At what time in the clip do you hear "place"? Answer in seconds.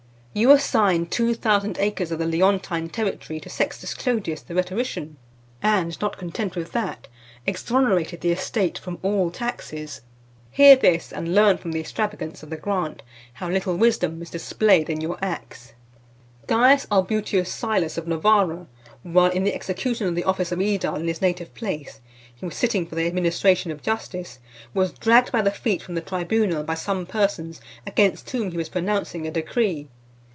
21.53-21.99